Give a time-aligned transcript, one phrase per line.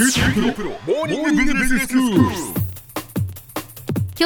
[0.00, 0.06] 今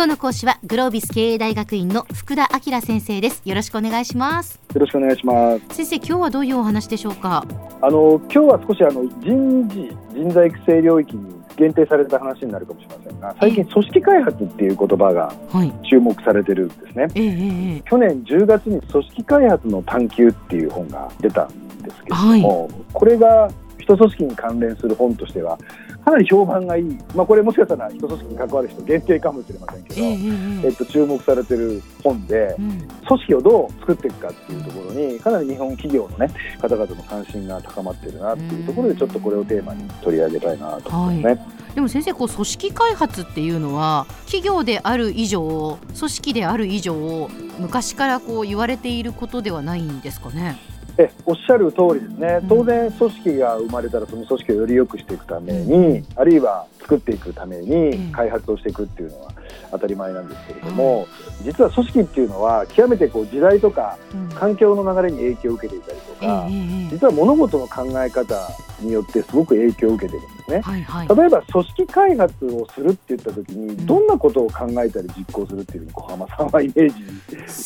[0.03, 3.41] 日の講師はグロービス経営大学院の福田明先生です。
[3.47, 4.61] よろしくお願いします。
[4.75, 5.75] よろしくお願いします。
[5.75, 7.47] 先生今日はどういうお話でしょうか？
[7.81, 15.73] あの今日は少しあの人事人材育成領域に限定された話になるかもしれませんが、最近組織開発っていう言葉がはい。
[15.89, 17.07] 注目されてるんですね。
[17.15, 21.49] ええええ去年10月に組織開発の探求っていう本が出たん
[21.79, 23.51] ですけれども、これが
[23.83, 25.59] 人組織に関連する本としては
[26.05, 32.89] かなり評判がいい、まあ、これもしかしたら人組織に関わる人限定かもしれませんけど、えええええっと、注目されてる本で、うん。
[33.07, 41.47] 組織をどう作っていくかっていうところにかなり日本企業の、ね、方々の関心が高まってるなっていうところでちょっとこれをテーマに取り上げたいなと思いますね。
[41.75, 47.29] でも先生こう組織開発っていうのは企業である以上組織である以上
[47.59, 50.59] 昔からこう言われていることではないんですかね？
[50.99, 52.39] えおっしゃる通りですね。
[52.43, 52.49] うん。
[52.49, 57.63] 当然組織が生まれたらその組織をより良くしていくために、あるいは作っていくためん。
[57.63, 59.33] に開発をしていくっていうのは
[59.71, 61.07] 当たり前なんですけれども、
[61.43, 66.89] 実は組織っていうのは極めてこう時代とかうん環境の流れに影響を受けていたりとええか、ええ。
[66.91, 68.35] 実は物事の考え方
[68.83, 70.61] によってすごく影響を受けてるんですね。
[70.61, 71.09] はいはい。
[71.09, 73.87] 例えば組織開発をするって言った時にん。
[73.87, 77.03] どんなことを考えたり実行するっていうふうに小浜さんはイメージ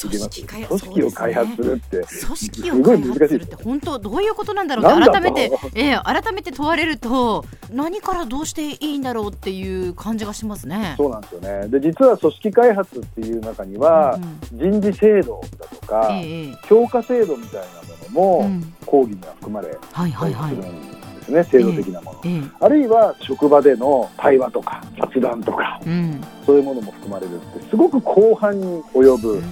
[0.06, 0.47] 受けます。
[0.47, 1.97] 開組織を開発するって。
[2.25, 10.94] 組織を開発するって本当どういうことなんだろうって改めて、ええ改めて問われると何からどうしていいんだろうっていう感じがしますね。
[10.97, 11.69] そうなんですよね。
[11.69, 14.19] で実は組織開発っていう中には
[14.53, 16.56] うん人事制度だとかええええ。
[16.69, 17.67] 評価制度みたいな
[18.09, 18.75] うものもん。
[18.87, 20.56] 講義には含まれはいはいはい。
[20.56, 22.21] たりするんですね制度的なもの。
[22.25, 26.21] ええあるいは職場での対話とか雑談とかうん。
[26.45, 29.43] そういうものも含まれるってすごく広範に及ぶ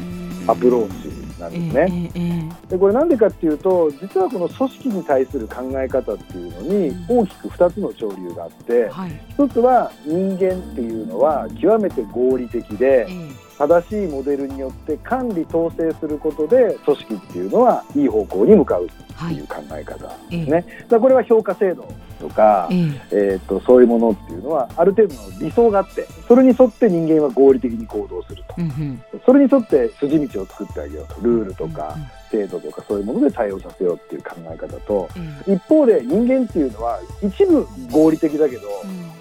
[0.47, 2.11] アプローチなんですね。
[2.15, 9.11] ええええでこれなんでかっていうと実はこの組織に対する考え方っていうのに大きく2つの潮流があってはい。
[9.37, 19.37] 1つは人間っていうのは極めて合理的でええ正しいモデルによって管理統制することで組織っていうのはいい方向に向かうってはい。
[19.37, 20.65] いう考え方ですね。
[20.83, 21.89] だからこれは評価制度
[22.21, 22.79] とか、ええ
[23.13, 28.55] えー、とそういうものっていうのはある程度の理想があってそれに沿って人間は合理的に行動すると。
[28.59, 29.03] うんうん。
[29.25, 31.21] それに沿って筋道を作ってあげようと。
[31.21, 31.97] ルールとか
[32.31, 35.55] 制度とかそういうもので対応させようっていう考え方とうんえ。
[35.55, 38.63] 一方で人間っていうのは一部合理的だけど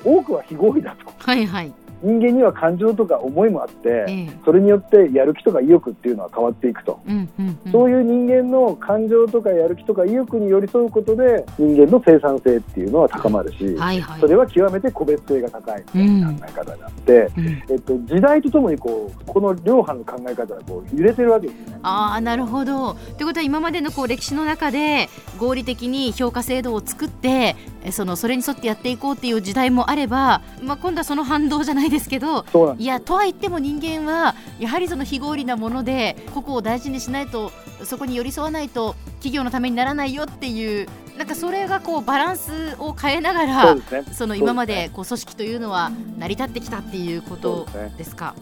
[0.05, 0.17] えうん。
[0.17, 1.11] 多くは非合理だと。
[1.19, 1.71] はいはい
[2.03, 6.99] 人間には感情とか思いもあってええそれによってやる気とか意欲っていうのは変わっていくと。
[7.07, 21.79] うんうんうんそういう人間の感情とかやる気とか意欲に寄り添うことで人間の生産性っていうのは高まるし、はいはいそれは極めて個別性が高いみたいな考え方があって、うんえっと、時代とともにこうこの両派の考え方がこう揺れてるわけですね。
[21.81, 22.93] ああなるほど。
[22.93, 25.09] ということは今までのこう歴史の中で
[25.39, 32.45] 合理的に評価制度を作ってえそのそれに沿ってやっていこうっていう時代もあれば、まあ、今度はその反動じゃないですけど
[32.77, 37.51] いやとは言っても人間はやはりその非合理なもので個々を大事にしないと
[37.83, 40.87] そこに寄り添わないと企業のためにならないよっていう
[41.17, 43.81] なんかそれがこうバランスを変えながらね。
[44.13, 47.67] その今までこう組織というのは成り立ってきたっていうこと
[47.97, 48.33] ですか？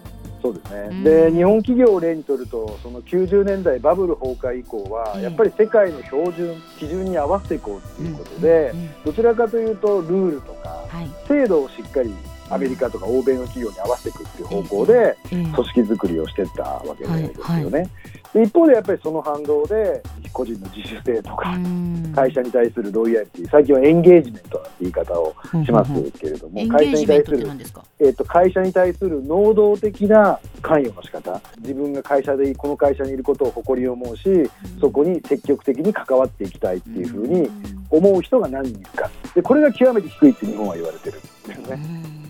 [0.42, 0.88] そうですね。
[0.90, 1.04] うん。
[1.04, 8.74] で、日本企業を例にとると、その90年代バブル崩壊以降は、ええやっぱり世界の標準基準に合わせていこうということで
[9.06, 11.10] どちらかというとルールとかはい。
[11.28, 12.12] 制度をしっかり
[12.52, 17.90] アメリカとか欧米の企業に合わせていくっていう方向でええ組織作りをしていったわけですよね。
[18.34, 20.02] で一方でやっぱりその反動で
[20.32, 22.14] 個人の自主性とか、うん。
[22.16, 25.36] 会社に対するロイヤリティ最近はエンゲージメントなんて言い方を
[25.66, 27.48] しますけれども、会社に対する。
[28.00, 37.50] えー、と会社に対する能動的な関与の仕方自分が会社でこの会社にいることを誇りを思うしそこに積極的に関わっていきたいっていうふうに
[37.90, 39.10] 思う人が何人いるか。
[39.36, 42.21] でこれが極めて低いって日本は言われてるんですね。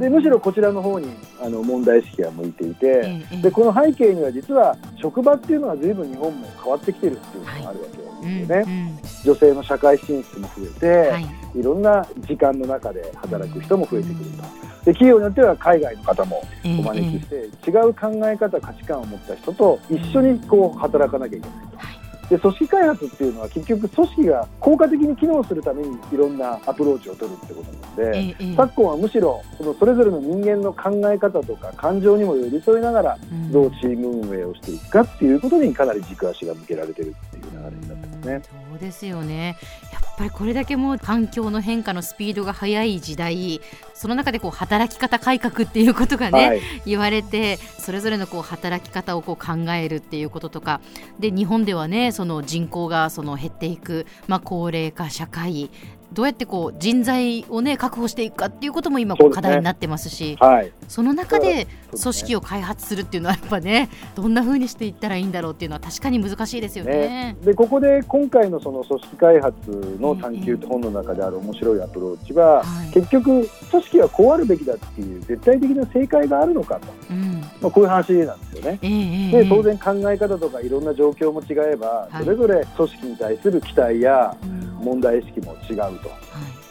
[0.00, 1.08] でむしろこちらの方に
[1.40, 9.00] あの問題意識が向いていて、でこの背景には実は職場っていうのは随分日本も変わってきてるっていうのがあるわけですよね。
[9.24, 14.42] 女性の社会進出も増えて、はいいろんな時間の中で働く人も増えてくると。
[14.84, 17.34] で企業によっては海外の方もお招きして、
[17.70, 21.89] 違う考え方価値観を持った人と一緒にこう働かなきゃいけないと。
[22.30, 33.50] で組織開発っていうのは結局組織が効果的に機能するためにいろんなアプローチを取るってことなので、ええ昨今はむしろそのそれぞれの人間の考え方とか感情にも寄り添いながらうん。
[33.50, 38.42] どうチーム運営をしていくかっていうことにかなり軸足が向けられてるっていう流れになってますね。
[38.70, 39.56] そうですよね。
[39.92, 43.60] やっぱりこれだけもう環境の変化のスピードが速い時代
[44.00, 50.80] その中でこう働き方改革っていうことがね、はい、言われてそれぞれのこう働き方をこう考えるっていうこととか。
[51.18, 55.70] で日本ではねその人口がその減っていく、まあ、高齢化社会。
[56.12, 60.36] どうやってこう人材をね確保していくかっていうことも今こう課題になってますし。
[60.40, 66.92] はい、その中で組織を開発するっていうのはやっぱねどんな風にしていったらいいんだろうっていうのは確かに難しいですよね。
[66.92, 72.92] ね、でここで今回のその組織開発の探求って本の中である面白いアプローチは、はい。
[72.92, 77.40] 結局組織はこうあるべきだっていう絶対的な正解があるのかと、うん。
[77.60, 78.78] まあ、こういう話なんですよね。
[78.82, 82.24] ええええで当然考え方とかいろんな状況も違えば、はい。
[82.24, 84.60] それぞれ組織に対する期待やうん。
[84.80, 85.82] 問題意識も違うと。
[85.84, 85.94] は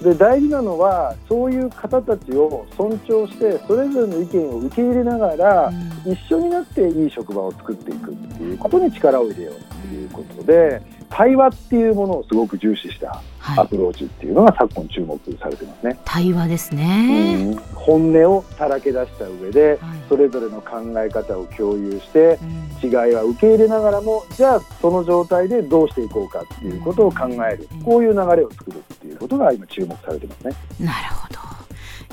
[0.01, 0.04] い。
[0.04, 6.12] で大事なのはそういう方たちを尊重してそれぞれの意見を受け入れながら、うん。
[6.12, 15.98] 一緒になっていい職場を作っていくっていうことに力を入れようっていうことで対話っていうものをすごく重視したアはい、プローチっていうのが昨今注目されてますね。
[16.06, 17.54] 対話ですね。
[17.54, 22.38] うん本音をさらけ出した上ではいそれぞれの考え方を共有して
[22.84, 30.54] うん違いは受け入れながらもじゃあその状態でどうしていこうかっていうことを考えるうんこういう流れを作るっていうことが今注目されてますね。
[30.80, 31.49] なるほど。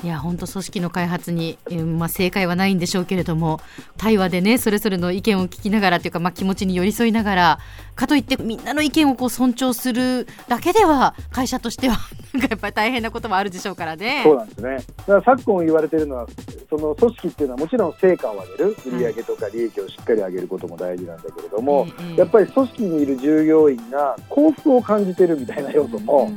[0.03, 3.59] いや本当組織の開発に、えーまあ、正解はないんでしょうけれども
[3.97, 7.59] 対話でねそれぞれの意見を聞きながらというか、まあ、気持ちに寄り添いながら
[7.95, 11.97] かといってみんなの意見をこう尊重するだけでは会社としては
[12.33, 14.21] なんかやっぱり大変なこともあるでしょうからね。
[14.23, 14.75] そうなんですね。
[14.75, 16.27] だから昨今言われているのは、
[16.69, 26.29] その組織っていうのはもちろん成果を上げる、売上とか利益をしっかり上げることも大事なんだけれども、ええやっぱり組織にいる従業員が幸福を感じてるみたいな要素も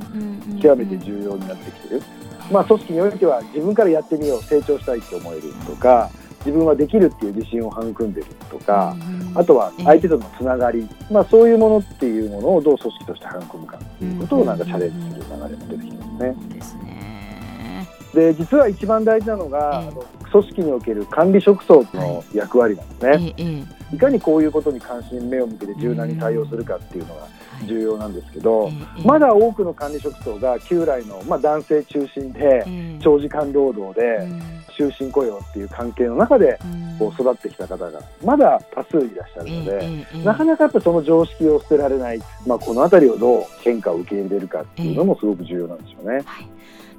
[0.62, 2.02] 極めて重要になってきてる。
[2.50, 6.10] まあ組織においては自分からやってみよう、成長したいって思えるとか、
[6.40, 8.96] 自分はできるっていう自信を育んでるとか、
[9.34, 16.36] あとは相手とのつながり、まあそういうものっていうものをどう組織として育むかっていうことをなんかチャレンジする流れも出てきてますね。
[16.54, 17.88] ですね。
[18.14, 19.88] で実は一番大事なのが、ええ。
[19.88, 27.30] あの組織における管理職層の役割なんですね、い、かにこういうことに関心目を向けて柔軟に対応するかっていうのがはい
[27.66, 34.42] 重要なんですけど、ええまだ多くの管理職層が旧来の、まあ、男性中心でええ長時間労働でうん。
[34.80, 36.98] 終身雇用っていう関係の中でうん。
[36.98, 40.24] こう育ってきた方がまだ多数いらっしゃるので。
[40.24, 46.22] なかなかやっぱその常識を捨てられない、まあ、このあたりをどう変化を受け入れるかっていうのもすごく重要なんですよね。
[46.24, 46.48] はい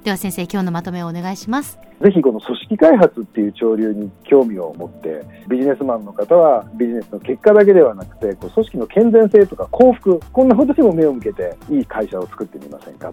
[0.04, 1.78] では先生今日のまとめをお願いします。
[2.00, 13.12] ぜひこの組織開発っていう潮流に興味を持ってビジネスマンの方はビジネスの結果だけではなくてこう組織の健全性とか幸福こんなことにも目を向けていい会社を作ってみませんか？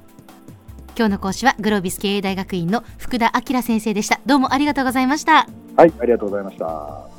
[0.97, 4.19] 今日の講師はグロービス経営大学院の福田明先生でした。
[4.25, 5.47] どうもありがとうございました。
[5.77, 7.18] はいありがとうございました